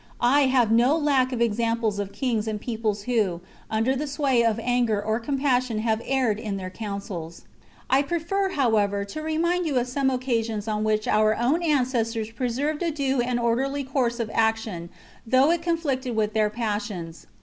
I 0.19 0.47
have 0.47 0.71
no 0.71 0.97
lack 0.97 1.31
of 1.31 1.41
examples 1.41 1.99
of 1.99 2.11
kings 2.11 2.47
and 2.47 2.59
peoples 2.59 3.03
who, 3.03 3.41
under 3.69 3.95
the 3.95 4.07
sway 4.07 4.43
of 4.43 4.59
anger 4.63 4.99
or 4.99 5.19
compassion 5.19 5.77
have 5.77 6.01
erred 6.05 6.39
in 6.39 6.57
their 6.57 6.71
counsels. 6.71 7.43
I 7.87 8.01
prefer, 8.01 8.53
however, 8.53 9.05
to 9.05 9.21
remind 9.21 9.67
you 9.67 9.77
of 9.77 9.87
some 9.87 10.09
occasions 10.09 10.67
on 10.67 10.83
which 10.83 11.07
our 11.07 11.35
own 11.35 11.61
ancestors 11.61 12.31
preserved 12.31 12.81
a 12.81 12.89
due 12.89 13.21
and 13.21 13.39
orderly 13.39 13.83
course 13.83 14.19
of 14.19 14.31
action 14.33 14.89
though 15.27 15.51
it 15.51 15.61
conflicted 15.61 16.15
with 16.15 16.33
their 16.33 16.49
passions. 16.49 17.27